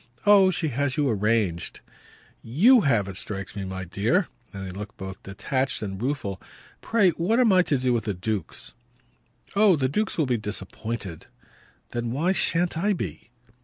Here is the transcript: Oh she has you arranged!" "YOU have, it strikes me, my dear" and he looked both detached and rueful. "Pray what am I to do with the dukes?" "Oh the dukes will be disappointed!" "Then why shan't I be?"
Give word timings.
Oh 0.25 0.49
she 0.49 0.69
has 0.69 0.97
you 0.97 1.07
arranged!" 1.07 1.81
"YOU 2.41 2.81
have, 2.85 3.07
it 3.07 3.17
strikes 3.17 3.55
me, 3.55 3.65
my 3.65 3.83
dear" 3.85 4.29
and 4.51 4.65
he 4.65 4.71
looked 4.71 4.97
both 4.97 5.21
detached 5.21 5.83
and 5.83 6.01
rueful. 6.01 6.41
"Pray 6.81 7.11
what 7.11 7.39
am 7.39 7.51
I 7.53 7.61
to 7.61 7.77
do 7.77 7.93
with 7.93 8.05
the 8.05 8.15
dukes?" 8.15 8.73
"Oh 9.55 9.75
the 9.75 9.87
dukes 9.87 10.17
will 10.17 10.25
be 10.25 10.37
disappointed!" 10.37 11.27
"Then 11.89 12.09
why 12.11 12.31
shan't 12.31 12.79
I 12.79 12.93
be?" 12.93 13.29